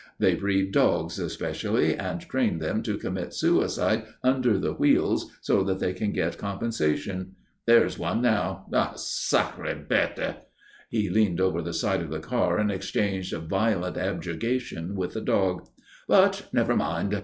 [0.17, 5.77] They breed dogs especially and train them to commit suicide under the wheels so that
[5.77, 7.35] they can get compensation.
[7.67, 10.37] There's one now ah, sacrée bête!"
[10.89, 15.67] He leaned over the side of the car and exchanged violent objurgation with the dog.
[16.07, 17.13] "But never mind.